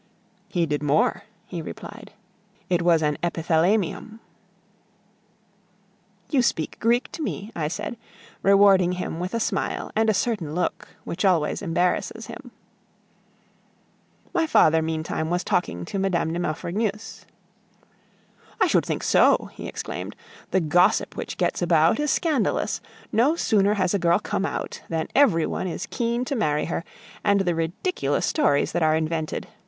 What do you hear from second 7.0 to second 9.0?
to me," I said, rewarding